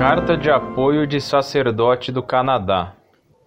Carta 0.00 0.34
de 0.34 0.50
apoio 0.50 1.06
de 1.06 1.20
sacerdote 1.20 2.10
do 2.10 2.22
Canadá. 2.22 2.94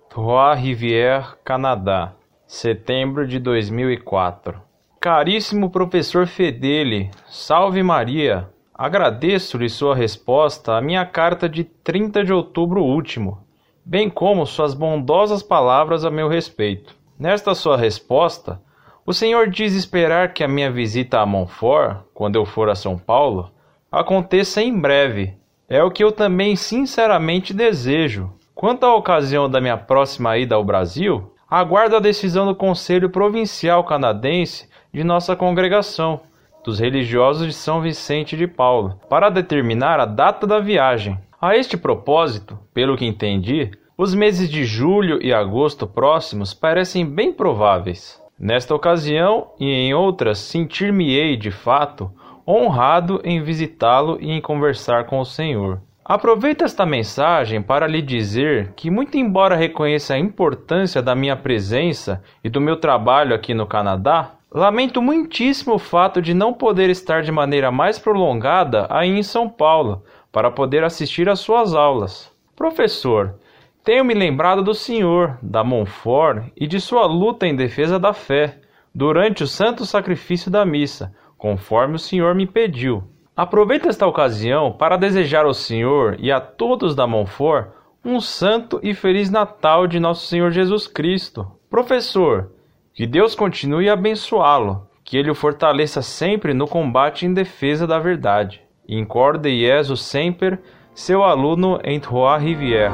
Trois-Rivières, 0.08 1.34
Canadá, 1.44 2.14
setembro 2.46 3.26
de 3.26 3.40
2004. 3.40 4.62
Caríssimo 5.00 5.72
professor 5.72 6.28
Fedeli, 6.28 7.10
salve 7.28 7.82
Maria. 7.82 8.52
Agradeço-lhe 8.72 9.68
sua 9.68 9.96
resposta 9.96 10.78
à 10.78 10.80
minha 10.80 11.04
carta 11.08 11.50
de 11.50 11.64
30 11.64 12.24
de 12.24 12.32
outubro 12.32 12.84
último, 12.84 13.40
bem 13.84 14.08
como 14.08 14.46
suas 14.46 14.76
bondosas 14.76 15.42
palavras 15.42 16.06
a 16.06 16.12
meu 16.12 16.28
respeito. 16.28 16.96
Nesta 17.18 17.56
sua 17.56 17.78
resposta, 17.78 18.62
o 19.08 19.12
senhor 19.12 19.50
diz 19.50 19.74
esperar 19.74 20.34
que 20.34 20.44
a 20.44 20.48
minha 20.48 20.72
visita 20.72 21.20
a 21.20 21.26
Montfort, 21.26 22.04
quando 22.14 22.36
eu 22.36 22.46
for 22.46 22.70
a 22.70 22.76
São 22.76 22.96
Paulo, 22.96 23.50
aconteça 23.92 24.62
em 24.62 24.80
breve. 24.80 25.42
É 25.74 25.84
o 25.84 25.90
que 25.90 26.04
eu 26.04 26.12
também 26.12 26.56
sinceramente 26.56 27.52
desejo. 27.52 28.30
Quanto 28.54 28.84
à 28.84 28.94
ocasião 28.94 29.50
da 29.50 29.60
minha 29.60 29.76
próxima 29.76 30.38
ida 30.38 30.54
ao 30.54 30.64
Brasil, 30.64 31.34
aguardo 31.50 31.96
a 31.96 32.00
decisão 32.00 32.46
do 32.46 32.54
Conselho 32.54 33.10
Provincial 33.10 33.84
Canadense 33.84 34.70
de 34.94 35.04
nossa 35.04 35.36
congregação, 35.36 36.22
dos 36.64 36.78
religiosos 36.78 37.48
de 37.48 37.54
São 37.54 37.82
Vicente 37.82 38.38
de 38.38 38.46
Paulo, 38.46 39.00
para 39.10 39.32
determinar 39.32 40.00
a 40.00 40.06
data 40.06 40.46
da 40.46 40.60
viagem. 40.60 41.18
A 41.42 41.58
este 41.58 41.76
propósito, 41.76 42.56
pelo 42.72 42.96
que 42.96 43.08
entendi, 43.08 43.72
os 43.98 44.14
meses 44.14 44.52
de 44.52 44.66
julho 44.66 45.18
e 45.26 45.34
agosto 45.34 45.88
próximos 45.88 46.54
parecem 46.54 47.04
bem 47.04 47.34
prováveis. 47.34 48.22
Nesta 48.38 48.76
ocasião 48.76 49.48
e 49.60 49.66
em 49.66 49.92
outras, 49.96 50.38
sentir-me-ei, 50.38 51.36
de 51.36 51.50
fato, 51.50 52.12
honrado 52.48 53.22
em 53.24 53.42
visitá-lo 53.42 54.18
e 54.20 54.32
em 54.32 54.42
conversar 54.42 55.06
com 55.06 55.20
o 55.20 55.26
Senhor. 55.26 55.82
Aproveito 56.06 56.66
esta 56.66 56.86
mensagem 56.86 57.62
para 57.62 57.88
lhe 57.88 58.02
dizer 58.02 58.74
que, 58.76 58.92
muito 58.92 59.18
embora 59.18 59.56
reconheça 59.56 60.16
a 60.16 60.20
importância 60.20 61.02
da 61.02 61.16
minha 61.16 61.36
presença 61.36 62.22
e 62.44 62.50
do 62.50 62.60
meu 62.60 62.76
trabalho 62.76 63.34
aqui 63.34 63.54
no 63.54 63.66
Canadá, 63.66 64.32
lamento 64.52 65.02
muitíssimo 65.02 65.76
o 65.76 65.80
fato 65.80 66.22
de 66.22 66.34
não 66.34 66.54
poder 66.54 66.90
estar 66.90 67.22
de 67.22 67.32
maneira 67.32 67.72
mais 67.72 67.98
prolongada 67.98 68.86
aí 68.90 69.10
em 69.10 69.24
São 69.24 69.48
Paulo 69.50 70.04
para 70.30 70.52
poder 70.52 70.84
assistir 70.84 71.30
às 71.30 71.40
suas 71.40 71.74
aulas. 71.74 72.30
Professor, 72.54 73.36
tenho 73.84 74.04
me 74.04 74.14
lembrado 74.14 74.62
do 74.62 74.74
senhor, 74.74 75.38
da 75.42 75.64
Montfort 75.64 76.52
e 76.56 76.68
de 76.68 76.82
sua 76.82 77.06
luta 77.06 77.48
em 77.48 77.56
defesa 77.56 77.98
da 77.98 78.14
fé, 78.14 78.58
durante 78.94 79.44
o 79.44 79.48
santo 79.48 79.86
sacrifício 79.86 80.52
da 80.52 80.66
missa, 80.66 81.14
conforme 81.44 81.96
o 81.96 82.00
senhor 82.00 82.34
me 82.34 82.48
pediu. 82.48 83.04
Aproveito 83.36 83.90
esta 83.90 84.08
ocasião 84.08 84.72
para 84.72 84.96
desejar 84.96 85.44
ao 85.44 85.54
senhor 85.54 86.16
e 86.18 86.32
a 86.32 86.40
todos 86.40 86.96
da 86.96 87.06
Montfort 87.06 87.68
um 88.06 88.22
santo 88.22 88.80
e 88.82 88.94
feliz 88.94 89.30
Natal 89.30 89.86
de 89.86 90.00
nosso 90.00 90.26
Senhor 90.26 90.52
Jesus 90.52 90.88
Cristo. 90.88 91.46
Professor, 91.70 92.54
que 92.94 93.06
Deus 93.06 93.36
continue 93.36 93.90
a 93.90 93.94
abençoá-lo, 93.94 94.88
que 95.04 95.18
ele 95.18 95.30
o 95.30 95.36
fortaleça 95.36 96.02
sempre 96.02 96.54
no 96.54 96.66
combate 96.66 97.26
em 97.26 97.34
defesa 97.34 97.86
da 97.86 98.00
verdade. 98.00 98.62
Incorde 98.88 99.50
Jesus 99.50 100.02
sempre, 100.02 100.58
seu 100.96 101.26
aluno 101.26 101.78
em 101.84 102.00
Trois-Rivières. 102.00 102.94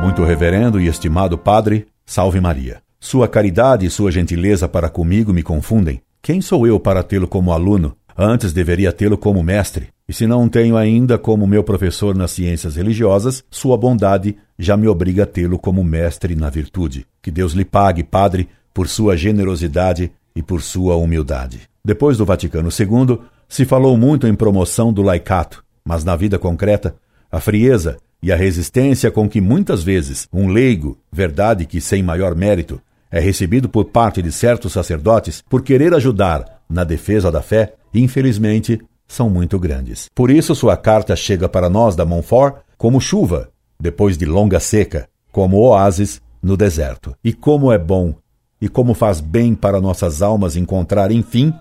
Muito 0.00 0.22
reverendo 0.22 0.80
e 0.80 0.86
estimado 0.86 1.36
Padre, 1.36 1.88
salve 2.06 2.40
Maria. 2.40 2.83
Sua 3.04 3.28
caridade 3.28 3.84
e 3.84 3.90
sua 3.90 4.10
gentileza 4.10 4.66
para 4.66 4.88
comigo 4.88 5.30
me 5.30 5.42
confundem. 5.42 6.00
Quem 6.22 6.40
sou 6.40 6.66
eu 6.66 6.80
para 6.80 7.02
tê-lo 7.02 7.28
como 7.28 7.52
aluno? 7.52 7.94
Antes 8.16 8.50
deveria 8.50 8.90
tê-lo 8.90 9.18
como 9.18 9.42
mestre. 9.42 9.88
E 10.08 10.12
se 10.14 10.26
não 10.26 10.48
tenho 10.48 10.74
ainda 10.74 11.18
como 11.18 11.46
meu 11.46 11.62
professor 11.62 12.16
nas 12.16 12.30
ciências 12.30 12.76
religiosas, 12.76 13.44
sua 13.50 13.76
bondade 13.76 14.38
já 14.58 14.74
me 14.74 14.88
obriga 14.88 15.24
a 15.24 15.26
tê-lo 15.26 15.58
como 15.58 15.84
mestre 15.84 16.34
na 16.34 16.48
virtude. 16.48 17.06
Que 17.20 17.30
Deus 17.30 17.52
lhe 17.52 17.62
pague, 17.62 18.02
Padre, 18.02 18.48
por 18.72 18.88
sua 18.88 19.18
generosidade 19.18 20.10
e 20.34 20.42
por 20.42 20.62
sua 20.62 20.96
humildade. 20.96 21.60
Depois 21.84 22.16
do 22.16 22.24
Vaticano 22.24 22.70
II, 22.70 23.18
se 23.46 23.66
falou 23.66 23.98
muito 23.98 24.26
em 24.26 24.34
promoção 24.34 24.90
do 24.90 25.02
laicato, 25.02 25.62
mas 25.84 26.04
na 26.04 26.16
vida 26.16 26.38
concreta, 26.38 26.96
a 27.30 27.38
frieza 27.38 27.98
e 28.22 28.32
a 28.32 28.36
resistência 28.36 29.10
com 29.10 29.28
que 29.28 29.42
muitas 29.42 29.84
vezes 29.84 30.26
um 30.32 30.48
leigo, 30.48 30.96
verdade 31.12 31.66
que 31.66 31.82
sem 31.82 32.02
maior 32.02 32.34
mérito, 32.34 32.80
é 33.14 33.20
recebido 33.20 33.68
por 33.68 33.84
parte 33.84 34.20
de 34.20 34.32
certos 34.32 34.72
sacerdotes 34.72 35.40
por 35.48 35.62
querer 35.62 35.94
ajudar 35.94 36.60
na 36.68 36.82
defesa 36.82 37.30
da 37.30 37.40
fé, 37.40 37.74
infelizmente, 37.94 38.80
são 39.06 39.30
muito 39.30 39.56
grandes. 39.56 40.08
Por 40.12 40.32
isso, 40.32 40.52
sua 40.52 40.76
carta 40.76 41.14
chega 41.14 41.48
para 41.48 41.70
nós 41.70 41.94
da 41.94 42.04
Montfort 42.04 42.56
como 42.76 43.00
chuva, 43.00 43.50
depois 43.78 44.18
de 44.18 44.26
longa 44.26 44.58
seca, 44.58 45.08
como 45.30 45.58
oásis 45.58 46.20
no 46.42 46.56
deserto. 46.56 47.14
E 47.22 47.32
como 47.32 47.70
é 47.70 47.78
bom 47.78 48.16
e 48.60 48.68
como 48.68 48.94
faz 48.94 49.20
bem 49.20 49.54
para 49.54 49.80
nossas 49.80 50.20
almas 50.20 50.56
encontrar, 50.56 51.12
enfim, 51.12 51.54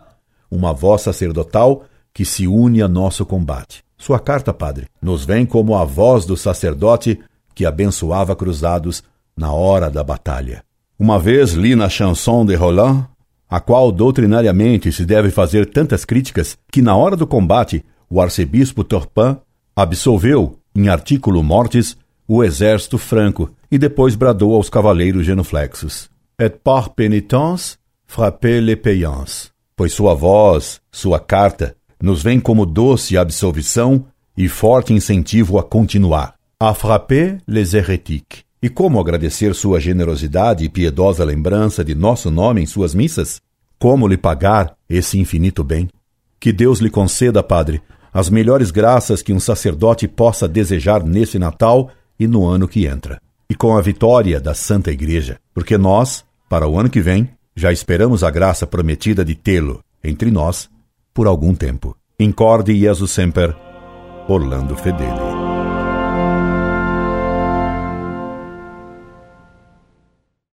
uma 0.50 0.74
voz 0.74 1.04
sacerdotal 1.04 1.84
que 2.12 2.26
se 2.26 2.48
une 2.48 2.82
a 2.82 2.88
nosso 2.88 3.28
combate. 3.28 3.84
Sua 3.96 4.20
carta, 4.20 4.52
padre, 4.52 4.88
nos 5.00 5.24
vem 5.24 5.46
como 5.46 5.76
a 5.76 5.86
voz 5.86 6.26
do 6.26 6.36
sacerdote 6.36 7.20
que 7.54 7.64
abençoava 7.64 8.36
cruzados 8.36 9.04
na 9.38 9.54
hora 9.54 9.88
da 9.92 10.04
batalha. 10.04 10.64
Uma 11.04 11.20
vez 11.20 11.52
li 11.52 11.76
na 11.76 11.90
Chanson 11.90 12.46
de 12.46 12.56
Roland, 12.56 13.06
a 13.50 13.60
qual 13.60 13.92
doutrinariamente 13.92 14.90
se 14.90 15.06
deve 15.06 15.32
fazer 15.32 15.66
tantas 15.66 16.06
críticas, 16.06 16.58
que 16.72 16.82
na 16.82 16.96
hora 16.96 17.18
do 17.18 17.28
combate 17.28 17.84
o 18.10 18.22
arcebispo 18.22 18.86
Torpin 18.86 19.36
absolveu, 19.76 20.58
em 20.74 20.88
artículo 20.88 21.44
mortis, 21.44 21.98
o 22.26 22.42
exército 22.42 22.98
franco 22.98 23.50
e 23.70 23.78
depois 23.78 24.16
bradou 24.16 24.56
aos 24.56 24.70
cavaleiros 24.70 25.26
genuflexos: 25.26 26.10
Et 26.40 26.50
par 26.64 26.92
pénitence, 26.92 27.78
frappez 28.06 28.62
les 28.62 28.78
payants. 28.78 29.52
Pois 29.76 29.92
sua 29.92 30.14
voz, 30.14 30.80
sua 30.90 31.20
carta, 31.20 31.76
nos 32.02 32.24
vem 32.24 32.40
como 32.40 32.66
doce 32.66 33.18
absolvição 33.18 34.06
e 34.38 34.48
forte 34.48 34.94
incentivo 34.94 35.60
a 35.60 35.64
continuar. 35.64 36.36
A 36.58 36.74
frapper 36.74 37.42
les 37.46 37.74
hérétiques. 37.74 38.46
E 38.64 38.70
como 38.70 38.98
agradecer 38.98 39.54
sua 39.54 39.78
generosidade 39.78 40.64
e 40.64 40.70
piedosa 40.70 41.26
lembrança 41.26 41.84
de 41.84 41.94
nosso 41.94 42.32
nome 42.32 42.62
em 42.62 42.66
suas 42.66 42.96
missas? 42.96 43.42
Como 43.78 44.08
lhe 44.08 44.16
pagar 44.16 44.74
esse 44.90 45.20
infinito 45.20 45.66
bem? 45.66 45.90
Que 46.40 46.54
Deus 46.54 46.80
lhe 46.80 46.90
conceda, 46.90 47.44
Padre, 47.44 47.82
as 48.14 48.30
melhores 48.30 48.72
graças 48.72 49.22
que 49.22 49.34
um 49.34 49.40
sacerdote 49.40 50.08
possa 50.08 50.48
desejar 50.48 51.04
nesse 51.04 51.38
Natal 51.38 51.92
e 52.18 52.26
no 52.26 52.48
ano 52.48 52.66
que 52.66 52.86
entra. 52.86 53.20
E 53.50 53.54
com 53.54 53.76
a 53.76 53.82
vitória 53.82 54.40
da 54.40 54.54
Santa 54.54 54.92
Igreja, 54.94 55.38
porque 55.54 55.78
nós, 55.78 56.24
para 56.48 56.66
o 56.66 56.80
ano 56.80 56.90
que 56.90 57.02
vem, 57.02 57.30
já 57.54 57.70
esperamos 57.70 58.24
a 58.24 58.32
graça 58.32 58.66
prometida 58.66 59.26
de 59.26 59.36
tê-lo 59.36 59.82
entre 60.02 60.32
nós 60.32 60.70
por 61.14 61.28
algum 61.28 61.54
tempo. 61.54 61.98
Incorde 62.18 62.74
Jesus 62.80 63.12
Semper, 63.12 63.54
Orlando 64.30 64.74
Fedeli. 64.78 65.33